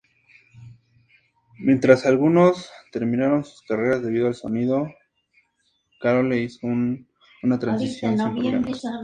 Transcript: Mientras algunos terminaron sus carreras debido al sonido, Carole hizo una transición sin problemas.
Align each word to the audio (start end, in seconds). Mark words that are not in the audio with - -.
Mientras 1.59 2.07
algunos 2.07 2.71
terminaron 2.91 3.43
sus 3.45 3.61
carreras 3.61 4.01
debido 4.01 4.25
al 4.25 4.33
sonido, 4.33 4.91
Carole 6.01 6.41
hizo 6.41 6.65
una 6.65 7.59
transición 7.59 8.17
sin 8.17 8.31
problemas. 8.33 8.83